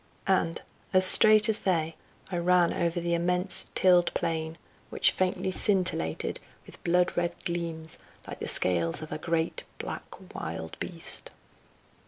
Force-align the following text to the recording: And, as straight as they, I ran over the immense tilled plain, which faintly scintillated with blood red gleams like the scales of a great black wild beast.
And, 0.25 0.63
as 0.93 1.05
straight 1.05 1.47
as 1.47 1.59
they, 1.59 1.95
I 2.31 2.37
ran 2.37 2.73
over 2.73 2.99
the 2.99 3.13
immense 3.13 3.67
tilled 3.75 4.11
plain, 4.15 4.57
which 4.89 5.11
faintly 5.11 5.51
scintillated 5.51 6.39
with 6.65 6.83
blood 6.83 7.15
red 7.15 7.35
gleams 7.45 7.99
like 8.27 8.39
the 8.39 8.47
scales 8.47 9.03
of 9.03 9.11
a 9.11 9.19
great 9.19 9.63
black 9.77 10.33
wild 10.33 10.75
beast. 10.79 11.29